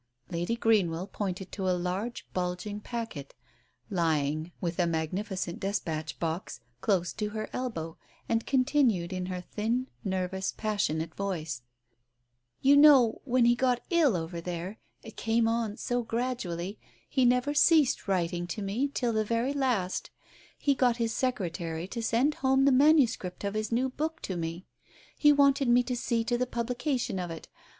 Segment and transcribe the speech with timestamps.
[0.31, 3.35] Lady Greenwell pointed to a large bulging packet
[3.91, 9.85] lying, with a magnificent despatch box, close to her elbow, and continued, in her thin,
[10.03, 11.61] nervous, passionate voice—
[12.63, 17.53] "You know, when he got ill over there— it came on so gradually— he never
[17.53, 20.09] ceased writing to me till the very last—
[20.57, 23.19] he got his secretary to send home the MS.
[23.41, 24.65] of his new book to me.
[25.15, 27.49] He wanted me to see to the publication of it.